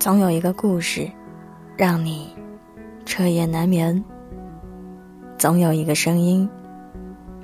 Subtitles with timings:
[0.00, 1.06] 总有一个故事，
[1.76, 2.34] 让你
[3.04, 4.02] 彻夜难眠；
[5.36, 6.48] 总有一个声音，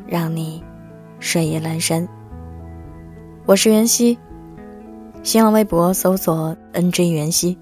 [0.07, 0.65] 让你
[1.21, 2.09] 睡意阑珊。
[3.45, 4.19] 我是袁熙，
[5.23, 7.59] 新浪微博搜索 “nj 袁熙”。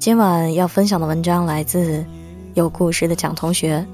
[0.00, 2.02] 今晚要分享的文章来自
[2.54, 3.86] 有故事的蒋同学。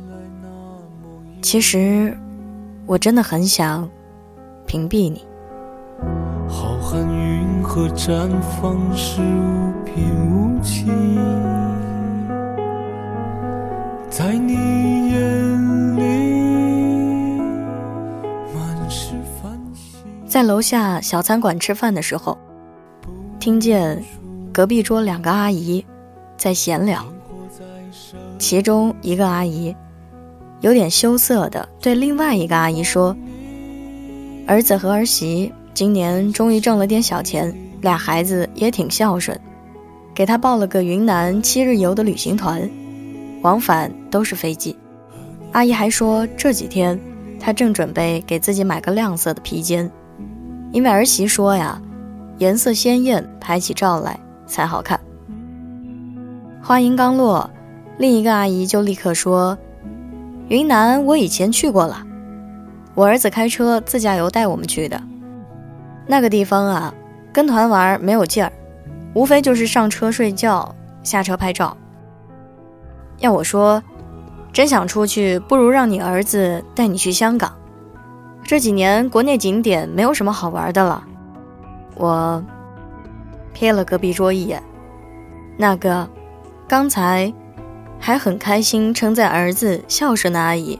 [1.42, 2.16] 其实，
[2.86, 3.90] 我真的很想
[4.68, 5.26] 屏蔽你。
[6.46, 8.28] 好恨云和绽
[8.60, 10.86] 放是无边无际，
[14.10, 17.40] 在你眼里
[18.52, 20.02] 满是繁星。
[20.26, 22.36] 在楼下小餐馆吃饭的时候，
[23.38, 24.02] 听见
[24.52, 25.86] 隔壁桌两个阿姨
[26.36, 27.04] 在闲聊，
[28.36, 29.72] 其中一个阿姨
[30.60, 33.16] 有点羞涩的对另外一个阿姨说
[34.48, 39.38] ：“儿子和儿媳。”今年终于挣了点小钱，俩孩子也挺孝顺，
[40.14, 42.68] 给他报了个云南七日游的旅行团，
[43.42, 44.76] 往返都是飞机。
[45.52, 46.98] 阿姨还说这几天
[47.38, 49.90] 她正准备给自己买个亮色的披肩，
[50.72, 51.80] 因为儿媳说呀，
[52.38, 55.00] 颜色鲜艳，拍起照来才好看。
[56.62, 57.48] 话音刚落，
[57.96, 59.56] 另一个阿姨就立刻说
[60.48, 62.02] ：“云南我以前去过了，
[62.94, 65.00] 我儿子开车自驾游带我们去的。”
[66.10, 66.92] 那个地方啊，
[67.32, 68.50] 跟团玩没有劲儿，
[69.14, 70.74] 无非就是上车睡觉，
[71.04, 71.76] 下车拍照。
[73.18, 73.80] 要我说，
[74.52, 77.56] 真想出去，不如让你儿子带你去香港。
[78.42, 81.04] 这几年国内景点没有什么好玩的了。
[81.94, 82.44] 我
[83.54, 84.60] 瞥了隔壁桌一眼，
[85.56, 86.08] 那个
[86.66, 87.32] 刚才
[88.00, 90.76] 还很开心称赞儿子孝顺的阿姨，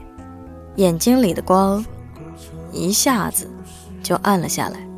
[0.75, 1.85] 眼睛里的光
[2.73, 3.49] 一下子
[4.03, 4.90] 就暗了下来。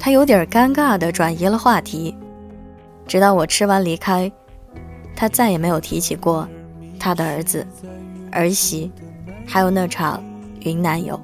[0.00, 2.16] 他有点尴尬地转移了话题，
[3.06, 4.32] 直到我吃完离开，
[5.14, 6.48] 他再也没有提起过
[6.98, 7.66] 他的儿子、
[8.32, 8.90] 儿媳，
[9.46, 10.24] 还有那场
[10.60, 11.20] 云南游。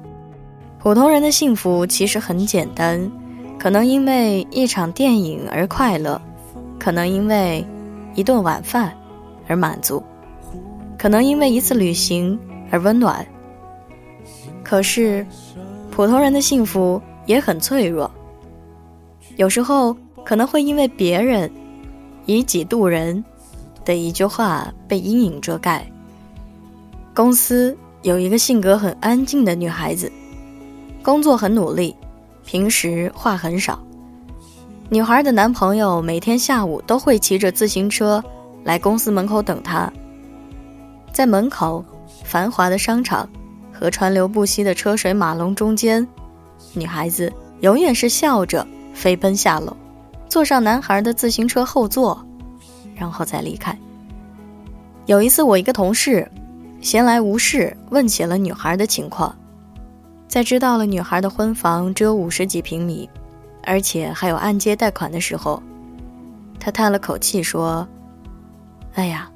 [0.77, 3.11] 普通人的幸福其实很简单，
[3.57, 6.21] 可能因为一场电影而快乐，
[6.79, 7.65] 可能因为
[8.13, 8.95] 一顿晚饭
[9.47, 10.03] 而满足，
[10.99, 12.39] 可能因为一次旅行
[12.69, 13.25] 而温暖。
[14.63, 15.25] 可是，
[15.89, 18.09] 普通人的幸福也很脆弱。
[19.37, 21.49] 有时候可能会因为别人
[22.25, 23.23] 以己度人
[23.85, 25.89] 的一句话被阴影遮盖。
[27.13, 30.11] 公司有一个性格很安静的女孩子，
[31.01, 31.95] 工作很努力，
[32.45, 33.79] 平时话很少。
[34.89, 38.23] 女孩的男朋友每天下午都会骑着自行车
[38.63, 39.91] 来公司门口等她。
[41.13, 41.83] 在门口
[42.23, 43.29] 繁华的商场
[43.71, 46.05] 和川流不息的车水马龙中间，
[46.73, 47.31] 女孩子
[47.61, 48.65] 永远是笑着。
[48.97, 49.77] 飞奔下楼，
[50.27, 52.25] 坐上男孩的自行车后座，
[52.95, 53.77] 然后再离开。
[55.05, 56.29] 有一次，我一个同事
[56.81, 59.33] 闲来无事问起了女孩的情况，
[60.27, 63.07] 在知道了女孩的婚房只有五十几平米，
[63.63, 65.61] 而且还有按揭贷款的时候，
[66.59, 67.87] 他叹了口气说
[68.95, 69.29] ：“哎呀，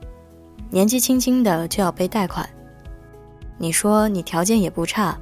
[0.71, 2.49] 年纪轻轻的就要背贷款，
[3.59, 5.15] 你说你条件也不差，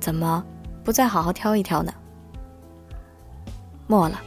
[0.00, 0.42] 怎么
[0.82, 1.92] 不再好好挑一挑呢？”
[3.86, 4.20] 末了，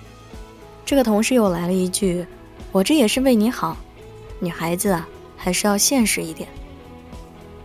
[0.85, 2.25] 这个同事又来了一句
[2.71, 3.75] ：“我这也是为你好，
[4.39, 6.47] 女孩子啊，还是要现实一点。”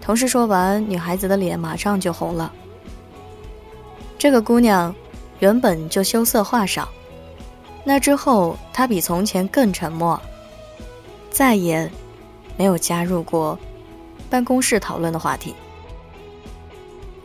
[0.00, 2.52] 同事说完，女孩子的脸马上就红了。
[4.18, 4.94] 这个姑娘
[5.38, 6.88] 原本就羞涩话少，
[7.84, 10.20] 那之后她比从前更沉默，
[11.30, 11.90] 再也
[12.56, 13.58] 没有加入过
[14.30, 15.54] 办公室讨论的话题。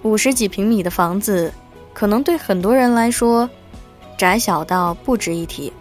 [0.03, 1.51] 五十几平米的房子，
[1.93, 3.49] 可能对很多人来说。
[4.17, 5.71] 窄小到不值一提，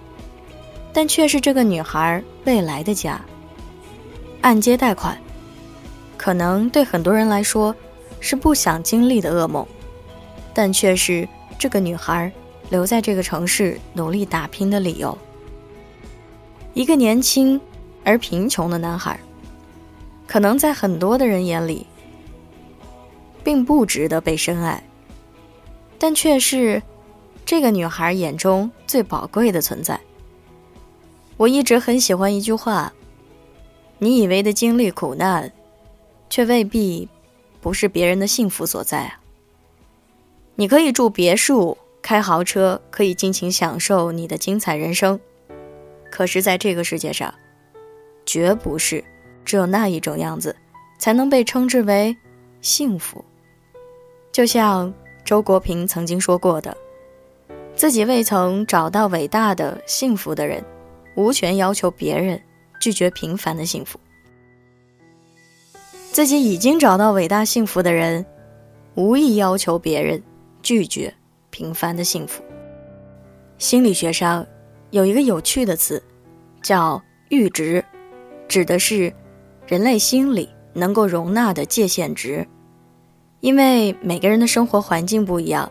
[0.92, 3.18] 但却是这个女孩未来的家。
[4.42, 5.18] 按揭贷款，
[6.18, 7.74] 可能对很多人来说
[8.20, 9.66] 是不想经历的噩梦，
[10.52, 11.26] 但却是
[11.58, 12.30] 这个女孩
[12.68, 15.16] 留在这个城市努力打拼的理由。
[16.74, 17.58] 一个年轻
[18.04, 19.18] 而贫穷的男孩，
[20.26, 21.86] 可能在很多的人眼里，
[23.42, 24.82] 并不值得被深爱，
[25.98, 26.82] 但却是。
[27.46, 29.98] 这个女孩眼中最宝贵的存在。
[31.36, 32.92] 我一直很喜欢一句话
[33.98, 35.52] ：“你以为的经历苦难，
[36.28, 37.08] 却未必
[37.60, 39.20] 不是别人的幸福所在啊。”
[40.56, 45.20] 你可以住别墅、开豪车，可以尽情享受你的精彩人生，
[46.10, 47.32] 可是，在这个世界上，
[48.24, 49.04] 绝不是
[49.44, 50.56] 只有那一种样子
[50.98, 52.16] 才能被称之为
[52.60, 53.24] 幸福。
[54.32, 54.92] 就像
[55.24, 56.76] 周国平曾经说过的。
[57.76, 60.64] 自己未曾找到伟大的幸福的人，
[61.14, 62.40] 无权要求别人
[62.80, 64.00] 拒绝平凡的幸福。
[66.10, 68.24] 自己已经找到伟大幸福的人，
[68.94, 70.20] 无意要求别人
[70.62, 71.12] 拒绝
[71.50, 72.42] 平凡的幸福。
[73.58, 74.46] 心理学上
[74.90, 76.02] 有一个有趣的词，
[76.62, 77.84] 叫“阈值”，
[78.48, 79.12] 指的是
[79.66, 82.46] 人类心理能够容纳的界限值。
[83.40, 85.70] 因为每个人的生活环境不一样，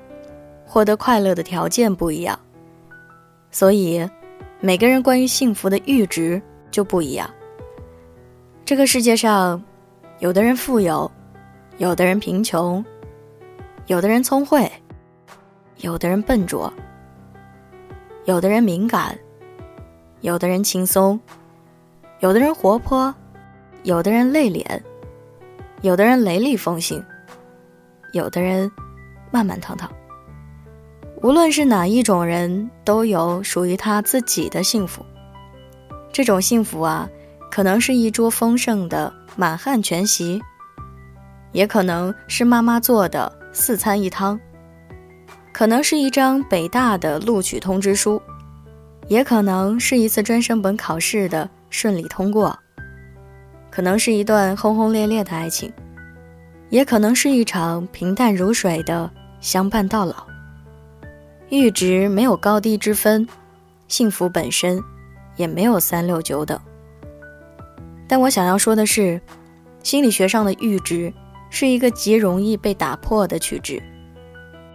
[0.65, 2.38] 获得快乐的条件不一样，
[3.51, 4.07] 所以
[4.59, 6.41] 每个人关于幸福的阈值
[6.71, 7.29] 就不一样。
[8.65, 9.63] 这个世界上，
[10.19, 11.09] 有的人富有，
[11.77, 12.83] 有的人贫穷，
[13.85, 14.69] 有的人聪慧，
[15.77, 16.73] 有的人笨拙，
[18.25, 19.17] 有的人敏感，
[20.21, 21.19] 有的人轻松，
[22.19, 23.13] 有的人活泼，
[23.83, 24.81] 有的人内敛，
[25.81, 27.03] 有的人雷厉风行。
[28.13, 28.71] 有的人
[29.29, 29.89] 慢慢腾腾。
[31.25, 35.04] 无论是哪一种人，都有属于他自己的幸福。
[36.13, 37.10] 这种幸福啊，
[37.50, 40.39] 可能是一桌丰盛的满汉全席，
[41.51, 44.39] 也可能是妈妈做的四餐一汤，
[45.51, 48.22] 可能是一张北大的录取通知书，
[49.07, 52.56] 也可能是一次专升本考试的顺利通过，
[53.72, 55.74] 可能是一段轰轰烈烈的爱情。
[56.69, 59.10] 也可能是一场平淡如水的
[59.42, 60.34] 相伴到老。
[61.50, 63.27] 阈值没有高低之分，
[63.88, 64.81] 幸福本身
[65.36, 66.59] 也没有三六九等。
[68.07, 69.21] 但我想要说的是，
[69.83, 71.13] 心理学上的阈值
[71.50, 73.81] 是一个极容易被打破的曲值，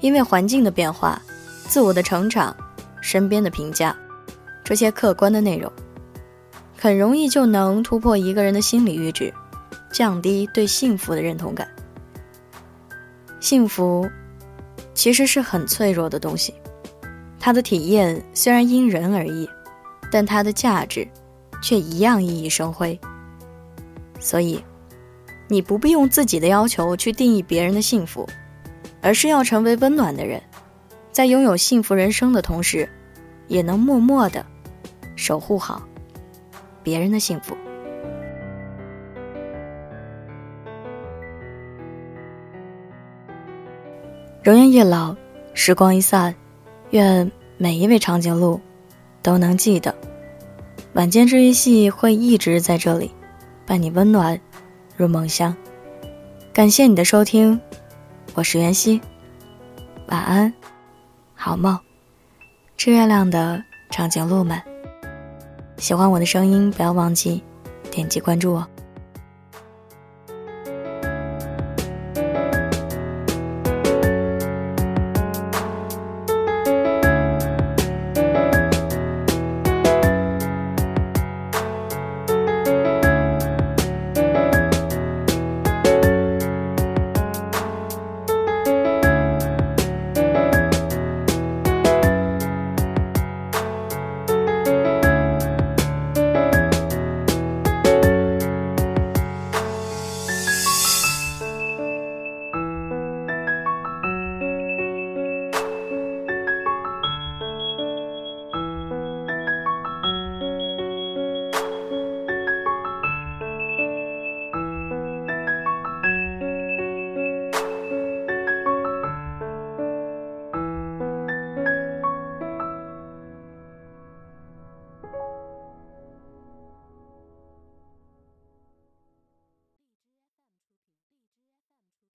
[0.00, 1.20] 因为环境的变化、
[1.66, 2.56] 自我的成长、
[3.00, 3.94] 身边的评价，
[4.62, 5.70] 这些客观的内容，
[6.78, 9.32] 很容易就能突破一个人的心理阈值，
[9.90, 11.68] 降低对幸福的认同感。
[13.40, 14.08] 幸福，
[15.00, 16.52] 其实是很脆弱的东西，
[17.38, 19.48] 它的体验虽然因人而异，
[20.12, 21.08] 但它的价值，
[21.62, 23.00] 却一样熠熠生辉。
[24.18, 24.62] 所以，
[25.48, 28.28] 你不必用自己的要求去定义别人的幸福，
[29.00, 30.38] 而是要成为温暖的人，
[31.10, 32.86] 在拥有幸福人生的同时，
[33.48, 34.44] 也能默默的
[35.16, 35.82] 守护好
[36.82, 37.56] 别人的幸福。
[44.50, 45.14] 容颜一老，
[45.54, 46.34] 时光一散，
[46.90, 48.60] 愿每一位长颈鹿
[49.22, 49.94] 都能记得，
[50.94, 53.12] 晚间治愈系会一直在这里，
[53.64, 54.40] 伴你温暖
[54.96, 55.54] 入梦乡。
[56.52, 57.60] 感谢你的收听，
[58.34, 59.00] 我是袁熙，
[60.08, 60.52] 晚安，
[61.36, 61.78] 好梦，
[62.76, 64.60] 吃月亮的长颈鹿们。
[65.76, 67.40] 喜欢我的声音，不要忘记
[67.88, 68.66] 点击关注我。